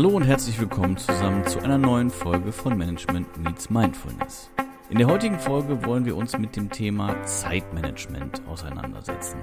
[0.00, 4.50] Hallo und herzlich willkommen zusammen zu einer neuen Folge von Management Meets Mindfulness.
[4.88, 9.42] In der heutigen Folge wollen wir uns mit dem Thema Zeitmanagement auseinandersetzen.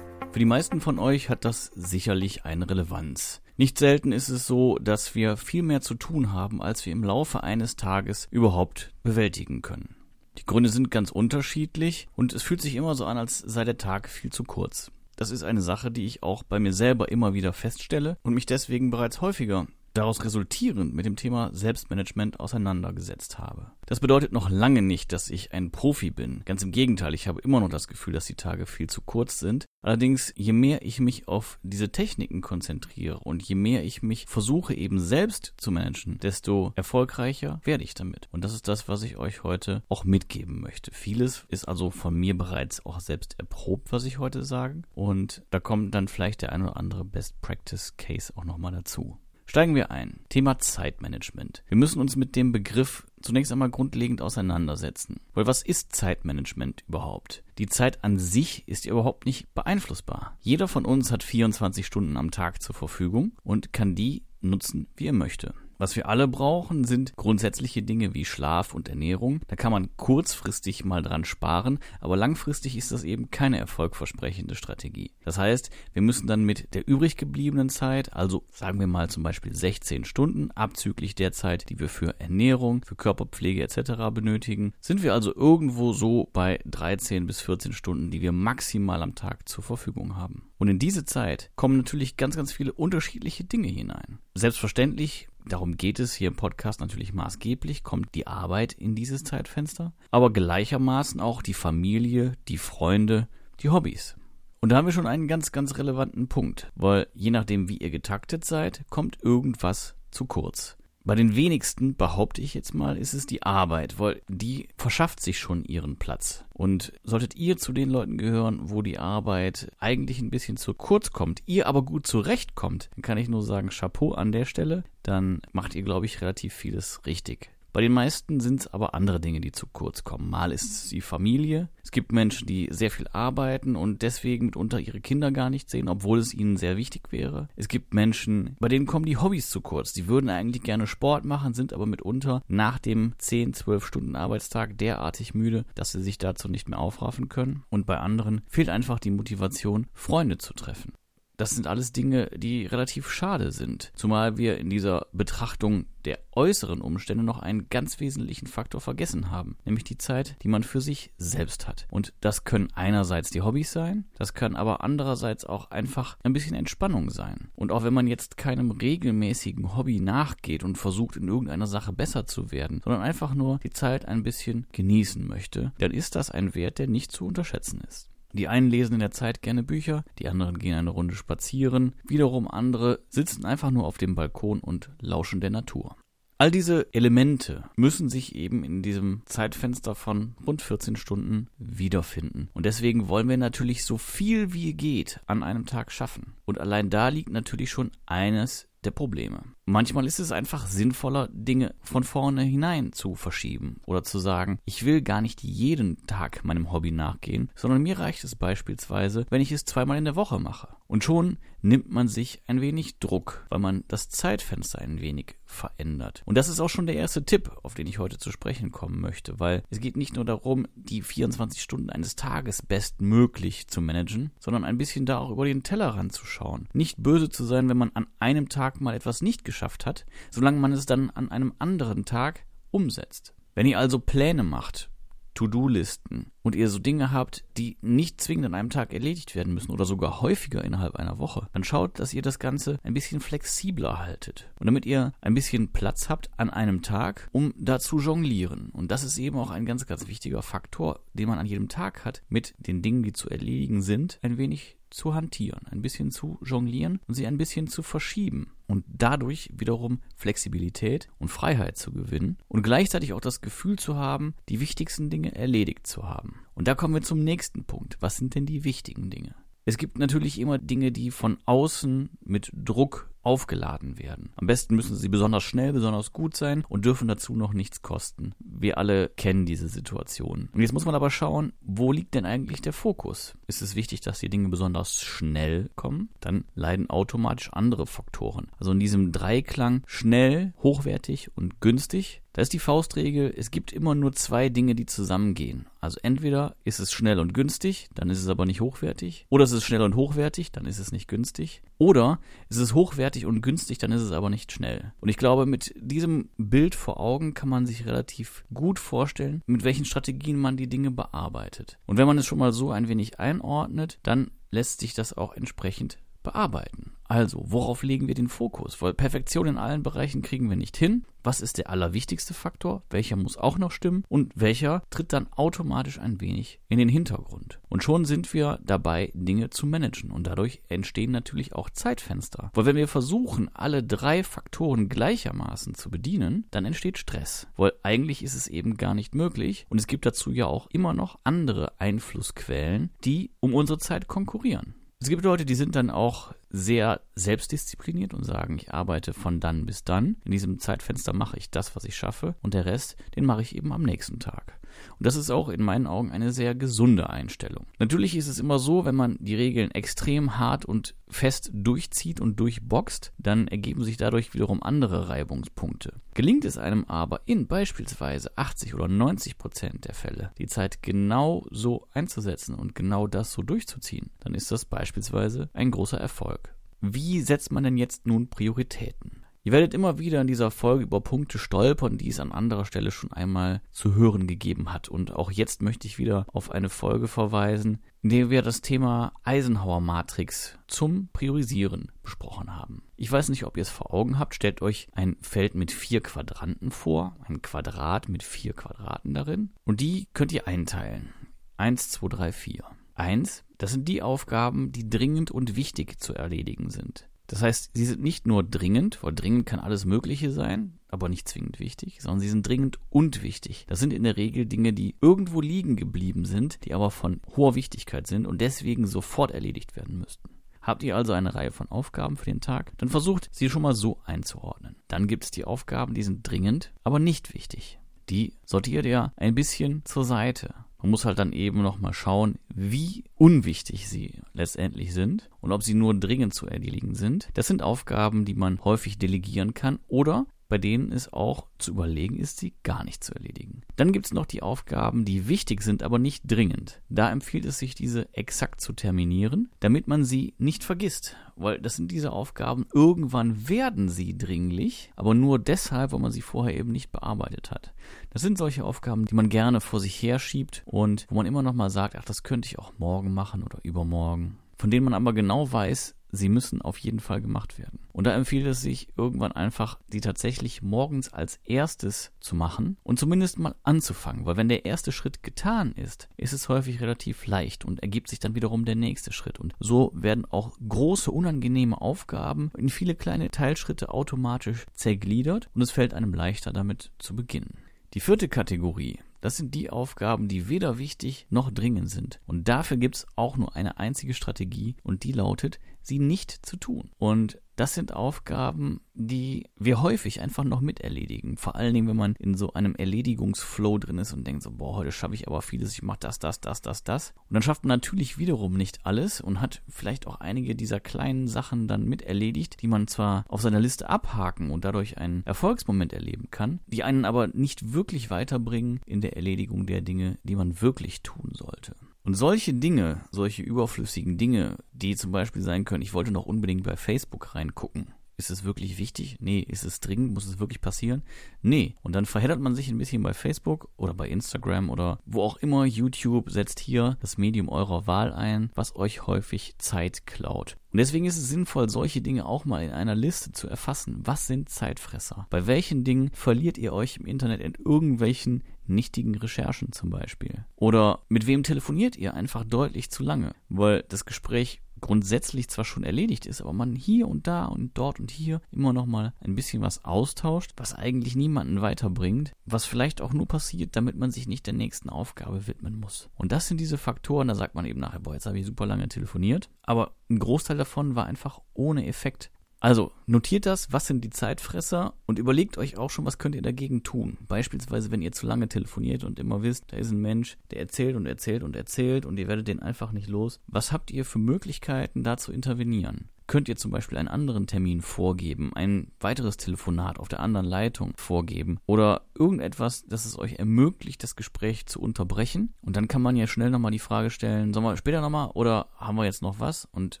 [0.30, 3.42] Für die meisten von euch hat das sicherlich eine Relevanz.
[3.56, 7.02] Nicht selten ist es so, dass wir viel mehr zu tun haben, als wir im
[7.02, 9.96] Laufe eines Tages überhaupt bewältigen können.
[10.38, 13.76] Die Gründe sind ganz unterschiedlich und es fühlt sich immer so an, als sei der
[13.76, 14.92] Tag viel zu kurz.
[15.16, 18.46] Das ist eine Sache, die ich auch bei mir selber immer wieder feststelle und mich
[18.46, 19.66] deswegen bereits häufiger
[19.98, 23.72] daraus resultierend mit dem Thema Selbstmanagement auseinandergesetzt habe.
[23.86, 26.42] Das bedeutet noch lange nicht, dass ich ein Profi bin.
[26.44, 29.40] Ganz im Gegenteil, ich habe immer noch das Gefühl, dass die Tage viel zu kurz
[29.40, 29.64] sind.
[29.82, 34.74] Allerdings, je mehr ich mich auf diese Techniken konzentriere und je mehr ich mich versuche
[34.74, 38.28] eben selbst zu managen, desto erfolgreicher werde ich damit.
[38.30, 40.92] Und das ist das, was ich euch heute auch mitgeben möchte.
[40.92, 44.82] Vieles ist also von mir bereits auch selbst erprobt, was ich heute sage.
[44.94, 49.18] Und da kommt dann vielleicht der ein oder andere Best Practice Case auch nochmal dazu.
[49.48, 50.20] Steigen wir ein.
[50.28, 51.64] Thema Zeitmanagement.
[51.68, 55.20] Wir müssen uns mit dem Begriff zunächst einmal grundlegend auseinandersetzen.
[55.32, 57.42] Weil was ist Zeitmanagement überhaupt?
[57.56, 60.36] Die Zeit an sich ist ja überhaupt nicht beeinflussbar.
[60.42, 65.06] Jeder von uns hat 24 Stunden am Tag zur Verfügung und kann die nutzen, wie
[65.06, 65.54] er möchte.
[65.78, 69.40] Was wir alle brauchen, sind grundsätzliche Dinge wie Schlaf und Ernährung.
[69.46, 75.12] Da kann man kurzfristig mal dran sparen, aber langfristig ist das eben keine erfolgversprechende Strategie.
[75.24, 79.22] Das heißt, wir müssen dann mit der übrig gebliebenen Zeit, also sagen wir mal zum
[79.22, 83.92] Beispiel 16 Stunden, abzüglich der Zeit, die wir für Ernährung, für Körperpflege etc.
[84.12, 89.14] benötigen, sind wir also irgendwo so bei 13 bis 14 Stunden, die wir maximal am
[89.14, 90.50] Tag zur Verfügung haben.
[90.58, 94.18] Und in diese Zeit kommen natürlich ganz, ganz viele unterschiedliche Dinge hinein.
[94.34, 99.92] Selbstverständlich darum geht es hier im Podcast natürlich maßgeblich, kommt die Arbeit in dieses Zeitfenster,
[100.10, 103.28] aber gleichermaßen auch die Familie, die Freunde,
[103.60, 104.16] die Hobbys.
[104.60, 107.90] Und da haben wir schon einen ganz, ganz relevanten Punkt, weil je nachdem, wie ihr
[107.90, 110.77] getaktet seid, kommt irgendwas zu kurz.
[111.08, 115.38] Bei den wenigsten, behaupte ich jetzt mal, ist es die Arbeit, weil die verschafft sich
[115.38, 116.44] schon ihren Platz.
[116.52, 121.10] Und solltet ihr zu den Leuten gehören, wo die Arbeit eigentlich ein bisschen zu kurz
[121.10, 125.40] kommt, ihr aber gut zurechtkommt, dann kann ich nur sagen, Chapeau an der Stelle, dann
[125.50, 127.48] macht ihr, glaube ich, relativ vieles richtig.
[127.72, 130.30] Bei den meisten sind es aber andere Dinge, die zu kurz kommen.
[130.30, 131.68] Mal ist es die Familie.
[131.84, 135.88] Es gibt Menschen, die sehr viel arbeiten und deswegen mitunter ihre Kinder gar nicht sehen,
[135.88, 137.48] obwohl es ihnen sehr wichtig wäre.
[137.56, 139.92] Es gibt Menschen, bei denen kommen die Hobbys zu kurz.
[139.92, 144.78] Die würden eigentlich gerne Sport machen, sind aber mitunter nach dem 10, 12 Stunden Arbeitstag
[144.78, 147.64] derartig müde, dass sie sich dazu nicht mehr aufraffen können.
[147.68, 150.92] Und bei anderen fehlt einfach die Motivation, Freunde zu treffen.
[151.38, 153.92] Das sind alles Dinge, die relativ schade sind.
[153.94, 159.56] Zumal wir in dieser Betrachtung der äußeren Umstände noch einen ganz wesentlichen Faktor vergessen haben,
[159.64, 161.86] nämlich die Zeit, die man für sich selbst hat.
[161.92, 166.56] Und das können einerseits die Hobbys sein, das kann aber andererseits auch einfach ein bisschen
[166.56, 167.50] Entspannung sein.
[167.54, 172.26] Und auch wenn man jetzt keinem regelmäßigen Hobby nachgeht und versucht, in irgendeiner Sache besser
[172.26, 176.56] zu werden, sondern einfach nur die Zeit ein bisschen genießen möchte, dann ist das ein
[176.56, 178.10] Wert, der nicht zu unterschätzen ist.
[178.32, 182.48] Die einen lesen in der Zeit gerne Bücher, die anderen gehen eine Runde spazieren, wiederum
[182.48, 185.96] andere sitzen einfach nur auf dem Balkon und lauschen der Natur.
[186.40, 192.48] All diese Elemente müssen sich eben in diesem Zeitfenster von rund 14 Stunden wiederfinden.
[192.54, 196.34] Und deswegen wollen wir natürlich so viel wie geht an einem Tag schaffen.
[196.44, 199.42] Und allein da liegt natürlich schon eines der Probleme.
[199.70, 204.86] Manchmal ist es einfach sinnvoller, Dinge von vorne hinein zu verschieben oder zu sagen, ich
[204.86, 209.52] will gar nicht jeden Tag meinem Hobby nachgehen, sondern mir reicht es beispielsweise, wenn ich
[209.52, 210.68] es zweimal in der Woche mache.
[210.86, 216.22] Und schon nimmt man sich ein wenig Druck, weil man das Zeitfenster ein wenig verändert.
[216.24, 219.02] Und das ist auch schon der erste Tipp, auf den ich heute zu sprechen kommen
[219.02, 224.30] möchte, weil es geht nicht nur darum, die 24 Stunden eines Tages bestmöglich zu managen,
[224.38, 226.68] sondern ein bisschen da auch über den Tellerrand zu schauen.
[226.72, 230.58] Nicht böse zu sein, wenn man an einem Tag mal etwas nicht geschafft hat, solange
[230.58, 233.34] man es dann an einem anderen Tag umsetzt.
[233.54, 234.90] Wenn ihr also Pläne macht,
[235.34, 239.70] To-Do-Listen und ihr so Dinge habt, die nicht zwingend an einem Tag erledigt werden müssen
[239.70, 243.98] oder sogar häufiger innerhalb einer Woche, dann schaut, dass ihr das Ganze ein bisschen flexibler
[243.98, 244.48] haltet.
[244.58, 248.70] Und damit ihr ein bisschen Platz habt an einem Tag, um da zu jonglieren.
[248.70, 252.04] Und das ist eben auch ein ganz, ganz wichtiger Faktor, den man an jedem Tag
[252.04, 256.38] hat, mit den Dingen, die zu erledigen sind, ein wenig zu hantieren, ein bisschen zu
[256.42, 262.38] jonglieren und sie ein bisschen zu verschieben und dadurch wiederum Flexibilität und Freiheit zu gewinnen
[262.48, 266.37] und gleichzeitig auch das Gefühl zu haben, die wichtigsten Dinge erledigt zu haben.
[266.54, 267.96] Und da kommen wir zum nächsten Punkt.
[268.00, 269.34] Was sind denn die wichtigen Dinge?
[269.68, 274.32] Es gibt natürlich immer Dinge, die von außen mit Druck aufgeladen werden.
[274.36, 278.32] Am besten müssen sie besonders schnell, besonders gut sein und dürfen dazu noch nichts kosten.
[278.38, 280.48] Wir alle kennen diese Situation.
[280.52, 283.34] Und jetzt muss man aber schauen, wo liegt denn eigentlich der Fokus?
[283.46, 286.08] Ist es wichtig, dass die Dinge besonders schnell kommen?
[286.20, 288.46] Dann leiden automatisch andere Faktoren.
[288.58, 293.96] Also in diesem Dreiklang schnell, hochwertig und günstig da ist die Faustregel, es gibt immer
[293.96, 295.66] nur zwei Dinge, die zusammengehen.
[295.80, 299.50] Also entweder ist es schnell und günstig, dann ist es aber nicht hochwertig, oder es
[299.50, 303.78] ist schnell und hochwertig, dann ist es nicht günstig, oder es ist hochwertig und günstig,
[303.78, 304.92] dann ist es aber nicht schnell.
[305.00, 309.64] Und ich glaube, mit diesem Bild vor Augen kann man sich relativ gut vorstellen, mit
[309.64, 311.76] welchen Strategien man die Dinge bearbeitet.
[311.86, 315.34] Und wenn man es schon mal so ein wenig einordnet, dann lässt sich das auch
[315.34, 316.92] entsprechend bearbeiten.
[317.08, 318.82] Also, worauf legen wir den Fokus?
[318.82, 321.06] Weil Perfektion in allen Bereichen kriegen wir nicht hin.
[321.24, 322.82] Was ist der allerwichtigste Faktor?
[322.90, 324.04] Welcher muss auch noch stimmen?
[324.08, 327.60] Und welcher tritt dann automatisch ein wenig in den Hintergrund?
[327.70, 330.10] Und schon sind wir dabei, Dinge zu managen.
[330.10, 332.50] Und dadurch entstehen natürlich auch Zeitfenster.
[332.54, 337.46] Weil wenn wir versuchen, alle drei Faktoren gleichermaßen zu bedienen, dann entsteht Stress.
[337.56, 339.66] Weil eigentlich ist es eben gar nicht möglich.
[339.70, 344.74] Und es gibt dazu ja auch immer noch andere Einflussquellen, die um unsere Zeit konkurrieren.
[345.00, 349.66] Es gibt Leute, die sind dann auch sehr selbstdiszipliniert und sagen, ich arbeite von dann
[349.66, 350.16] bis dann.
[350.24, 353.54] In diesem Zeitfenster mache ich das, was ich schaffe und der Rest, den mache ich
[353.54, 354.58] eben am nächsten Tag.
[354.98, 357.66] Und das ist auch in meinen Augen eine sehr gesunde Einstellung.
[357.78, 362.40] Natürlich ist es immer so, wenn man die Regeln extrem hart und fest durchzieht und
[362.40, 365.94] durchboxt, dann ergeben sich dadurch wiederum andere Reibungspunkte.
[366.14, 371.46] Gelingt es einem aber in beispielsweise 80 oder 90 Prozent der Fälle, die Zeit genau
[371.50, 376.54] so einzusetzen und genau das so durchzuziehen, dann ist das beispielsweise ein großer Erfolg.
[376.80, 379.17] Wie setzt man denn jetzt nun Prioritäten?
[379.48, 382.90] Ihr werdet immer wieder in dieser Folge über Punkte stolpern, die es an anderer Stelle
[382.90, 384.90] schon einmal zu hören gegeben hat.
[384.90, 389.14] Und auch jetzt möchte ich wieder auf eine Folge verweisen, in der wir das Thema
[389.24, 392.82] Eisenhower Matrix zum Priorisieren besprochen haben.
[392.96, 394.34] Ich weiß nicht, ob ihr es vor Augen habt.
[394.34, 399.54] Stellt euch ein Feld mit vier Quadranten vor, ein Quadrat mit vier Quadraten darin.
[399.64, 401.14] Und die könnt ihr einteilen.
[401.56, 402.64] Eins, zwei, drei, vier.
[402.94, 407.07] Eins, das sind die Aufgaben, die dringend und wichtig zu erledigen sind.
[407.28, 411.28] Das heißt, sie sind nicht nur dringend, weil dringend kann alles Mögliche sein, aber nicht
[411.28, 413.66] zwingend wichtig, sondern sie sind dringend und wichtig.
[413.68, 417.54] Das sind in der Regel Dinge, die irgendwo liegen geblieben sind, die aber von hoher
[417.54, 420.30] Wichtigkeit sind und deswegen sofort erledigt werden müssten.
[420.62, 423.74] Habt ihr also eine Reihe von Aufgaben für den Tag, dann versucht sie schon mal
[423.74, 424.76] so einzuordnen.
[424.88, 427.78] Dann gibt es die Aufgaben, die sind dringend, aber nicht wichtig.
[428.08, 433.04] Die sortiert ihr ein bisschen zur Seite man muss halt dann eben nochmal schauen, wie
[433.16, 437.28] unwichtig sie letztendlich sind und ob sie nur dringend zu erledigen sind.
[437.34, 442.16] Das sind Aufgaben, die man häufig delegieren kann oder bei denen es auch zu überlegen
[442.16, 443.62] ist, sie gar nicht zu erledigen.
[443.76, 446.80] Dann gibt es noch die Aufgaben, die wichtig sind, aber nicht dringend.
[446.88, 451.16] Da empfiehlt es sich, diese exakt zu terminieren, damit man sie nicht vergisst.
[451.36, 456.22] Weil das sind diese Aufgaben, irgendwann werden sie dringlich, aber nur deshalb, weil man sie
[456.22, 457.72] vorher eben nicht bearbeitet hat.
[458.10, 461.52] Das sind solche Aufgaben, die man gerne vor sich herschiebt und wo man immer noch
[461.52, 464.38] mal sagt, ach, das könnte ich auch morgen machen oder übermorgen.
[464.58, 467.80] Von denen man aber genau weiß, sie müssen auf jeden Fall gemacht werden.
[467.92, 472.98] Und da empfiehlt es sich irgendwann einfach, die tatsächlich morgens als erstes zu machen und
[472.98, 477.64] zumindest mal anzufangen, weil wenn der erste Schritt getan ist, ist es häufig relativ leicht
[477.64, 479.38] und ergibt sich dann wiederum der nächste Schritt.
[479.38, 485.70] Und so werden auch große, unangenehme Aufgaben in viele kleine Teilschritte automatisch zergliedert und es
[485.70, 487.58] fällt einem leichter damit zu beginnen.
[487.94, 492.20] Die vierte Kategorie das sind die Aufgaben, die weder wichtig noch dringend sind.
[492.26, 496.56] Und dafür gibt es auch nur eine einzige Strategie und die lautet, sie nicht zu
[496.56, 496.90] tun.
[496.98, 501.36] Und das sind Aufgaben, die wir häufig einfach noch miterledigen.
[501.36, 504.76] Vor allen Dingen, wenn man in so einem Erledigungsflow drin ist und denkt so, boah,
[504.76, 507.14] heute schaffe ich aber vieles, ich mache das, das, das, das, das.
[507.28, 511.26] Und dann schafft man natürlich wiederum nicht alles und hat vielleicht auch einige dieser kleinen
[511.26, 516.30] Sachen dann miterledigt, die man zwar auf seiner Liste abhaken und dadurch einen Erfolgsmoment erleben
[516.30, 521.02] kann, die einen aber nicht wirklich weiterbringen in der Erledigung der Dinge, die man wirklich
[521.02, 521.74] tun sollte.
[522.08, 526.62] Und solche Dinge, solche überflüssigen Dinge, die zum Beispiel sein können, ich wollte noch unbedingt
[526.62, 527.92] bei Facebook reingucken.
[528.16, 529.18] Ist es wirklich wichtig?
[529.20, 529.40] Nee.
[529.40, 530.14] Ist es dringend?
[530.14, 531.02] Muss es wirklich passieren?
[531.42, 531.76] Nee.
[531.82, 535.36] Und dann verheddert man sich ein bisschen bei Facebook oder bei Instagram oder wo auch
[535.36, 535.66] immer.
[535.66, 540.56] YouTube setzt hier das Medium eurer Wahl ein, was euch häufig Zeit klaut.
[540.72, 544.00] Und deswegen ist es sinnvoll, solche Dinge auch mal in einer Liste zu erfassen.
[544.04, 545.26] Was sind Zeitfresser?
[545.28, 550.44] Bei welchen Dingen verliert ihr euch im Internet in irgendwelchen nichtigen Recherchen zum Beispiel?
[550.56, 553.34] Oder mit wem telefoniert ihr einfach deutlich zu lange?
[553.48, 558.00] Weil das Gespräch grundsätzlich zwar schon erledigt ist, aber man hier und da und dort
[558.00, 563.00] und hier immer noch mal ein bisschen was austauscht, was eigentlich niemanden weiterbringt, was vielleicht
[563.00, 566.08] auch nur passiert, damit man sich nicht der nächsten Aufgabe widmen muss.
[566.14, 568.66] Und das sind diese Faktoren, da sagt man eben nachher, boah, jetzt habe ich super
[568.66, 574.02] lange telefoniert, aber ein Großteil davon war einfach ohne Effekt Also notiert das, was sind
[574.04, 577.16] die Zeitfresser und überlegt euch auch schon, was könnt ihr dagegen tun.
[577.28, 580.96] Beispielsweise, wenn ihr zu lange telefoniert und immer wisst, da ist ein Mensch, der erzählt
[580.96, 583.40] und erzählt und erzählt und ihr werdet den einfach nicht los.
[583.46, 586.08] Was habt ihr für Möglichkeiten, da zu intervenieren?
[586.28, 590.92] könnt ihr zum Beispiel einen anderen Termin vorgeben, ein weiteres Telefonat auf der anderen Leitung
[590.96, 595.54] vorgeben oder irgendetwas, das es euch ermöglicht, das Gespräch zu unterbrechen.
[595.62, 598.68] Und dann kann man ja schnell nochmal die Frage stellen, sollen wir später nochmal oder
[598.76, 599.66] haben wir jetzt noch was?
[599.72, 600.00] Und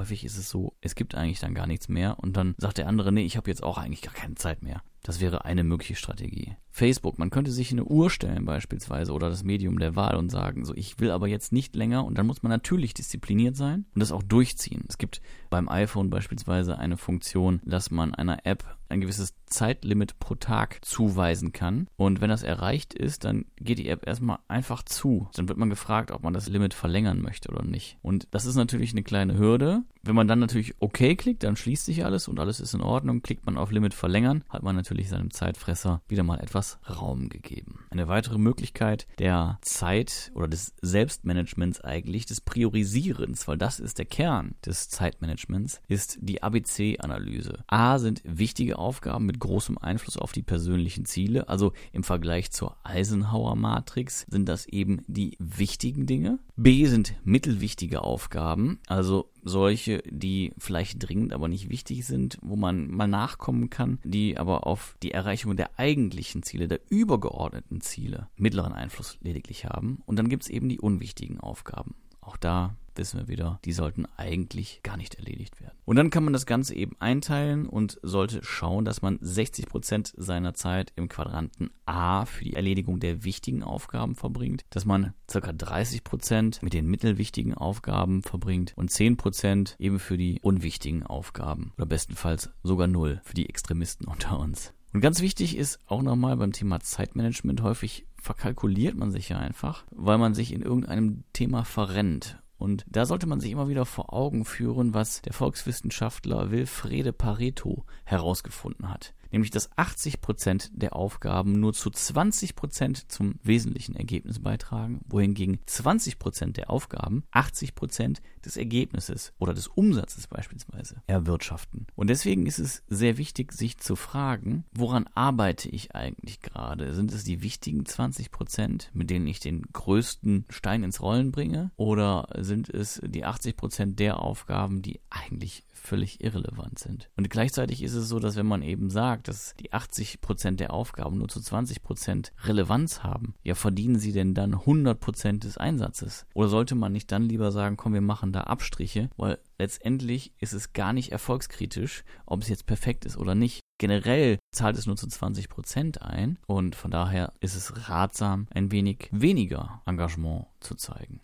[0.00, 2.88] häufig ist es so, es gibt eigentlich dann gar nichts mehr und dann sagt der
[2.88, 4.82] andere, nee, ich habe jetzt auch eigentlich gar keine Zeit mehr.
[5.02, 6.56] Das wäre eine mögliche Strategie.
[6.70, 10.64] Facebook, man könnte sich eine Uhr stellen beispielsweise oder das Medium der Wahl und sagen,
[10.64, 14.00] so ich will aber jetzt nicht länger und dann muss man natürlich diszipliniert sein und
[14.00, 14.84] das auch durchziehen.
[14.88, 20.34] Es gibt beim iPhone beispielsweise eine Funktion, dass man einer App ein gewisses Zeitlimit pro
[20.34, 21.88] Tag zuweisen kann.
[21.96, 25.28] Und wenn das erreicht ist, dann geht die App erstmal einfach zu.
[25.34, 27.98] Dann wird man gefragt, ob man das Limit verlängern möchte oder nicht.
[28.02, 29.82] Und das ist natürlich eine kleine Hürde.
[30.02, 33.22] Wenn man dann natürlich OK klickt, dann schließt sich alles und alles ist in Ordnung.
[33.22, 37.84] Klickt man auf Limit verlängern, hat man natürlich seinem Zeitfresser wieder mal etwas Raum gegeben.
[37.90, 44.06] Eine weitere Möglichkeit der Zeit oder des Selbstmanagements eigentlich, des Priorisierens, weil das ist der
[44.06, 47.64] Kern des Zeitmanagements, ist die ABC-Analyse.
[47.66, 51.48] A sind wichtige Aufgaben mit großem Einfluss auf die persönlichen Ziele.
[51.48, 56.38] Also im Vergleich zur Eisenhower-Matrix sind das eben die wichtigen Dinge.
[56.62, 62.90] B sind mittelwichtige Aufgaben, also solche, die vielleicht dringend, aber nicht wichtig sind, wo man
[62.90, 68.74] mal nachkommen kann, die aber auf die Erreichung der eigentlichen Ziele, der übergeordneten Ziele mittleren
[68.74, 70.02] Einfluss lediglich haben.
[70.04, 71.94] Und dann gibt es eben die unwichtigen Aufgaben.
[72.20, 75.76] Auch da wissen wir wieder, die sollten eigentlich gar nicht erledigt werden.
[75.84, 80.12] Und dann kann man das Ganze eben einteilen und sollte schauen, dass man 60 Prozent
[80.16, 85.52] seiner Zeit im Quadranten A für die Erledigung der wichtigen Aufgaben verbringt, dass man ca.
[85.52, 91.72] 30 Prozent mit den mittelwichtigen Aufgaben verbringt und 10 Prozent eben für die unwichtigen Aufgaben
[91.76, 94.72] oder bestenfalls sogar null für die Extremisten unter uns.
[94.92, 99.84] Und ganz wichtig ist auch nochmal beim Thema Zeitmanagement häufig verkalkuliert man sich ja einfach,
[99.90, 102.39] weil man sich in irgendeinem Thema verrennt.
[102.60, 107.86] Und da sollte man sich immer wieder vor Augen führen, was der Volkswissenschaftler Wilfrede Pareto
[108.04, 114.40] herausgefunden hat nämlich dass 80 Prozent der Aufgaben nur zu 20 Prozent zum wesentlichen Ergebnis
[114.40, 121.86] beitragen, wohingegen 20 Prozent der Aufgaben 80 Prozent des Ergebnisses oder des Umsatzes beispielsweise erwirtschaften.
[121.94, 126.94] Und deswegen ist es sehr wichtig, sich zu fragen, woran arbeite ich eigentlich gerade?
[126.94, 131.70] Sind es die wichtigen 20 Prozent, mit denen ich den größten Stein ins Rollen bringe?
[131.76, 137.10] Oder sind es die 80 Prozent der Aufgaben, die eigentlich völlig irrelevant sind.
[137.16, 140.72] Und gleichzeitig ist es so, dass wenn man eben sagt, dass die 80 Prozent der
[140.72, 145.58] Aufgaben nur zu 20 Prozent Relevanz haben, ja, verdienen sie denn dann 100 Prozent des
[145.58, 146.26] Einsatzes?
[146.34, 150.52] Oder sollte man nicht dann lieber sagen, komm, wir machen da Abstriche, weil letztendlich ist
[150.52, 153.60] es gar nicht erfolgskritisch, ob es jetzt perfekt ist oder nicht.
[153.78, 158.72] Generell zahlt es nur zu 20 Prozent ein und von daher ist es ratsam, ein
[158.72, 161.20] wenig weniger Engagement zu zeigen.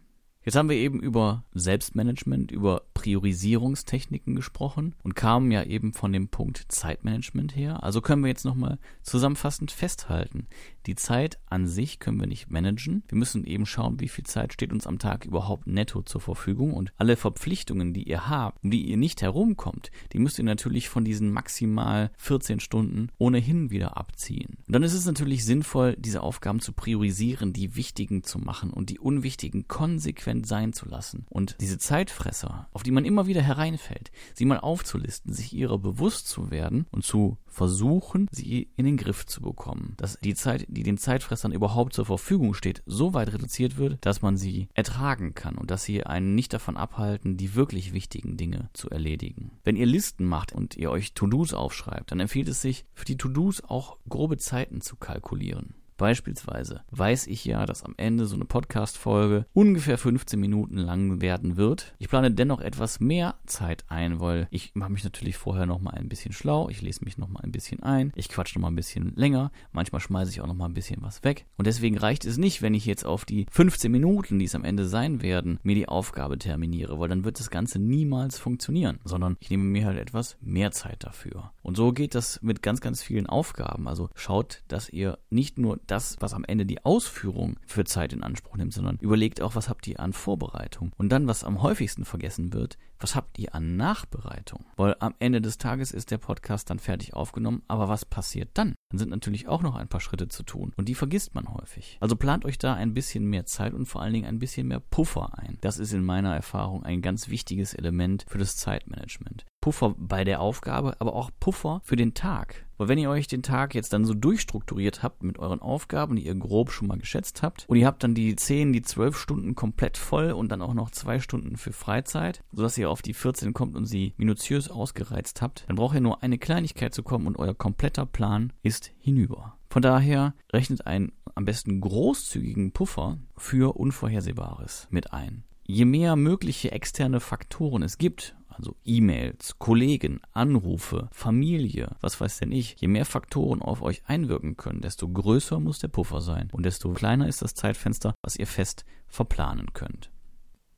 [0.47, 6.29] Jetzt haben wir eben über Selbstmanagement, über Priorisierungstechniken gesprochen und kamen ja eben von dem
[6.29, 7.83] Punkt Zeitmanagement her.
[7.83, 10.47] Also können wir jetzt nochmal zusammenfassend festhalten.
[10.87, 13.03] Die Zeit an sich können wir nicht managen.
[13.09, 16.75] Wir müssen eben schauen, wie viel Zeit steht uns am Tag überhaupt netto zur Verfügung
[16.75, 20.89] und alle Verpflichtungen, die ihr habt, um die ihr nicht herumkommt, die müsst ihr natürlich
[20.89, 24.59] von diesen maximal 14 Stunden ohnehin wieder abziehen.
[24.69, 28.91] Und dann ist es natürlich sinnvoll, diese Aufgaben zu priorisieren, die wichtigen zu machen und
[28.91, 33.43] die unwichtigen konsequent konsequent sein zu lassen und diese Zeitfresser, auf die man immer wieder
[33.43, 38.97] hereinfällt, sie mal aufzulisten, sich ihrer bewusst zu werden und zu versuchen, sie in den
[38.97, 39.95] Griff zu bekommen.
[39.97, 44.23] Dass die Zeit, die den Zeitfressern überhaupt zur Verfügung steht, so weit reduziert wird, dass
[44.23, 48.69] man sie ertragen kann und dass sie einen nicht davon abhalten, die wirklich wichtigen Dinge
[48.73, 49.53] zu erledigen.
[49.65, 53.17] Wenn ihr Listen macht und ihr euch To-Dos aufschreibt, dann empfiehlt es sich, für die
[53.17, 55.75] To-Dos auch grobe Zeiten zu kalkulieren.
[55.97, 61.57] Beispielsweise weiß ich ja, dass am Ende so eine Podcast-Folge ungefähr 15 Minuten lang werden
[61.57, 61.95] wird.
[61.99, 66.09] Ich plane dennoch etwas mehr Zeit ein, weil ich mache mich natürlich vorher nochmal ein
[66.09, 66.69] bisschen schlau.
[66.69, 68.13] Ich lese mich nochmal ein bisschen ein.
[68.15, 69.51] Ich quatsch nochmal ein bisschen länger.
[69.73, 71.47] Manchmal schmeiße ich auch nochmal ein bisschen was weg.
[71.57, 74.65] Und deswegen reicht es nicht, wenn ich jetzt auf die 15 Minuten, die es am
[74.65, 79.37] Ende sein werden, mir die Aufgabe terminiere, weil dann wird das Ganze niemals funktionieren, sondern
[79.41, 81.53] ich nehme mir halt etwas mehr Zeit dafür.
[81.63, 83.89] Und so geht das mit ganz, ganz vielen Aufgaben.
[83.89, 88.23] Also schaut, dass ihr nicht nur das, was am Ende die Ausführung für Zeit in
[88.23, 90.93] Anspruch nimmt, sondern überlegt auch, was habt ihr an Vorbereitung.
[90.97, 94.65] Und dann, was am häufigsten vergessen wird, was habt ihr an Nachbereitung?
[94.77, 98.75] Weil am Ende des Tages ist der Podcast dann fertig aufgenommen, aber was passiert dann?
[98.91, 101.99] Dann sind natürlich auch noch ein paar Schritte zu tun und die vergisst man häufig.
[102.01, 104.81] Also plant euch da ein bisschen mehr Zeit und vor allen Dingen ein bisschen mehr
[104.81, 105.59] Puffer ein.
[105.61, 109.45] Das ist in meiner Erfahrung ein ganz wichtiges Element für das Zeitmanagement.
[109.67, 112.65] Puffer bei der Aufgabe, aber auch Puffer für den Tag.
[112.79, 116.25] Weil wenn ihr euch den Tag jetzt dann so durchstrukturiert habt mit euren Aufgaben, die
[116.25, 119.57] ihr grob schon mal geschätzt habt, und ihr habt dann die 10, die 12 Stunden
[119.57, 123.55] komplett voll und dann auch noch zwei Stunden für Freizeit, sodass ihr auf die 14
[123.55, 127.37] kommt und sie minutiös ausgereizt habt, dann braucht ihr nur eine Kleinigkeit zu kommen und
[127.37, 129.59] euer kompletter Plan ist hinüber.
[129.69, 135.43] Von daher rechnet einen am besten großzügigen Puffer für Unvorhersehbares mit ein.
[135.69, 142.53] Je mehr mögliche externe Faktoren es gibt, also E-Mails, Kollegen, Anrufe, Familie, was weiß denn
[142.53, 146.65] ich, je mehr Faktoren auf euch einwirken können, desto größer muss der Puffer sein und
[146.65, 150.11] desto kleiner ist das Zeitfenster, was ihr fest verplanen könnt.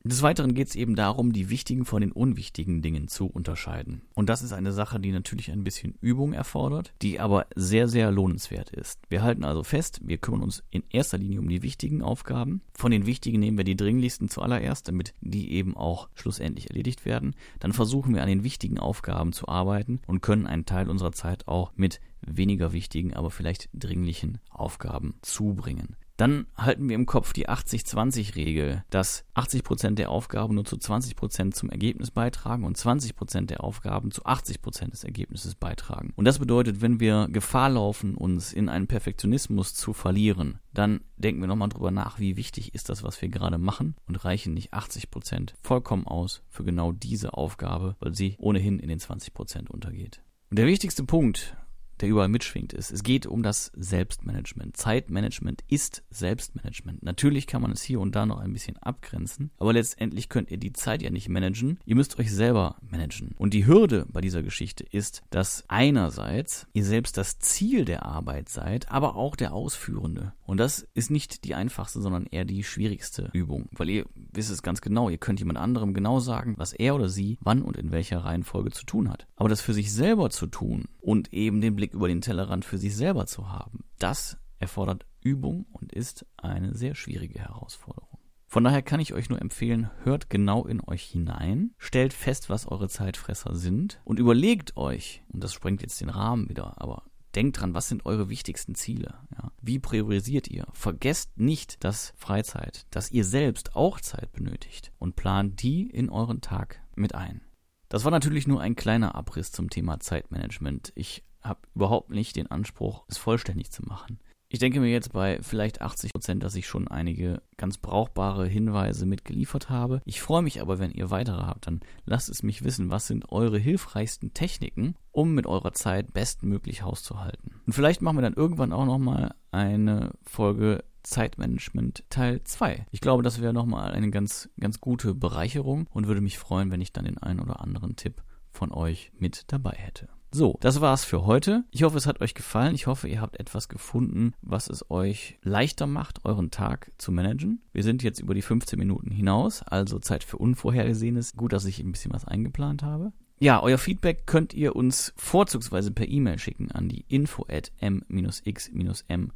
[0.09, 4.01] Des Weiteren geht es eben darum, die wichtigen von den unwichtigen Dingen zu unterscheiden.
[4.15, 8.11] Und das ist eine Sache, die natürlich ein bisschen Übung erfordert, die aber sehr, sehr
[8.11, 9.01] lohnenswert ist.
[9.11, 12.63] Wir halten also fest, wir kümmern uns in erster Linie um die wichtigen Aufgaben.
[12.73, 17.35] Von den wichtigen nehmen wir die dringlichsten zuallererst, damit die eben auch schlussendlich erledigt werden.
[17.61, 21.47] Dann versuchen wir an den wichtigen Aufgaben zu arbeiten und können einen Teil unserer Zeit
[21.47, 25.97] auch mit weniger wichtigen, aber vielleicht dringlichen Aufgaben zubringen.
[26.19, 31.71] Dann halten wir im Kopf die 80-20-Regel, dass 80% der Aufgaben nur zu 20% zum
[31.71, 36.13] Ergebnis beitragen und 20% der Aufgaben zu 80% des Ergebnisses beitragen.
[36.17, 41.41] Und das bedeutet, wenn wir Gefahr laufen, uns in einen Perfektionismus zu verlieren, dann denken
[41.41, 44.75] wir nochmal drüber nach, wie wichtig ist das, was wir gerade machen und reichen nicht
[44.75, 50.21] 80% vollkommen aus für genau diese Aufgabe, weil sie ohnehin in den 20% untergeht.
[50.51, 51.57] Und der wichtigste Punkt,
[52.03, 52.91] der überall mitschwingt, ist.
[52.91, 54.77] Es geht um das Selbstmanagement.
[54.77, 57.03] Zeitmanagement ist Selbstmanagement.
[57.03, 60.59] Natürlich kann man es hier und da noch ein bisschen abgrenzen, aber letztendlich könnt ihr
[60.59, 61.79] die Zeit ja nicht managen.
[61.85, 63.35] Ihr müsst euch selber managen.
[63.37, 68.49] Und die Hürde bei dieser Geschichte ist, dass einerseits ihr selbst das Ziel der Arbeit
[68.49, 70.33] seid, aber auch der Ausführende.
[70.45, 74.63] Und das ist nicht die einfachste, sondern eher die schwierigste Übung, weil ihr wisst es
[74.63, 75.11] ganz genau.
[75.11, 78.71] Ihr könnt jemand anderem genau sagen, was er oder sie wann und in welcher Reihenfolge
[78.71, 79.27] zu tun hat.
[79.37, 82.65] Aber das für sich selber zu tun und eben den Blick Blick über den Tellerrand
[82.65, 88.19] für sich selber zu haben, das erfordert Übung und ist eine sehr schwierige Herausforderung.
[88.47, 92.67] Von daher kann ich euch nur empfehlen, hört genau in euch hinein, stellt fest, was
[92.67, 97.05] eure Zeitfresser sind und überlegt euch, und das sprengt jetzt den Rahmen wieder, aber
[97.35, 99.19] denkt dran, was sind eure wichtigsten Ziele?
[99.37, 99.53] Ja?
[99.61, 100.67] Wie priorisiert ihr?
[100.73, 106.41] Vergesst nicht, dass Freizeit, dass ihr selbst auch Zeit benötigt und plant die in euren
[106.41, 107.43] Tag mit ein.
[107.91, 110.93] Das war natürlich nur ein kleiner Abriss zum Thema Zeitmanagement.
[110.95, 114.19] Ich habe überhaupt nicht den Anspruch, es vollständig zu machen.
[114.51, 119.05] Ich denke mir jetzt bei vielleicht 80 Prozent, dass ich schon einige ganz brauchbare Hinweise
[119.05, 120.01] mitgeliefert habe.
[120.07, 123.31] Ich freue mich aber, wenn ihr weitere habt, dann lasst es mich wissen, was sind
[123.31, 127.61] eure hilfreichsten Techniken, um mit eurer Zeit bestmöglich Haus zu halten.
[127.67, 132.87] Und vielleicht machen wir dann irgendwann auch nochmal eine Folge Zeitmanagement Teil 2.
[132.91, 136.81] Ich glaube, das wäre nochmal eine ganz, ganz gute Bereicherung und würde mich freuen, wenn
[136.81, 140.09] ich dann den einen oder anderen Tipp von euch mit dabei hätte.
[140.31, 141.65] So, das war's für heute.
[141.71, 142.75] Ich hoffe, es hat euch gefallen.
[142.75, 147.63] Ich hoffe, ihr habt etwas gefunden, was es euch leichter macht, euren Tag zu managen.
[147.73, 151.35] Wir sind jetzt über die 15 Minuten hinaus, also Zeit für Unvorhergesehenes.
[151.35, 153.13] Gut, dass ich ein bisschen was eingeplant habe.
[153.41, 159.33] Ja, euer Feedback könnt ihr uns vorzugsweise per E-Mail schicken an die info at m-x-m.net.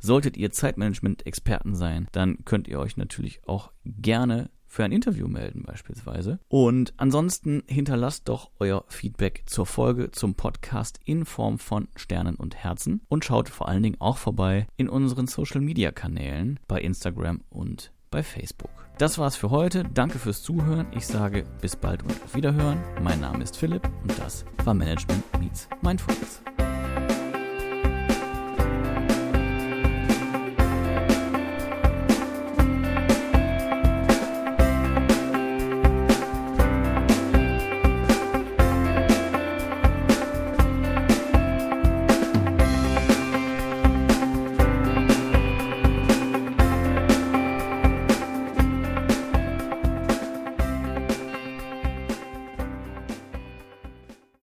[0.00, 5.64] Solltet ihr Zeitmanagement-Experten sein, dann könnt ihr euch natürlich auch gerne für ein Interview melden
[5.66, 6.38] beispielsweise.
[6.48, 12.54] Und ansonsten hinterlasst doch euer Feedback zur Folge zum Podcast in Form von Sternen und
[12.54, 17.42] Herzen und schaut vor allen Dingen auch vorbei in unseren Social Media Kanälen bei Instagram
[17.50, 18.70] und bei Facebook.
[18.98, 19.84] Das war's für heute.
[19.94, 20.86] Danke fürs Zuhören.
[20.92, 22.78] Ich sage bis bald und auf Wiederhören.
[23.02, 26.42] Mein Name ist Philipp und das war Management Meets Mindfulness.